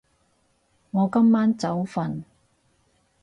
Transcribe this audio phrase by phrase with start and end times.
[0.89, 2.23] 我今晚早瞓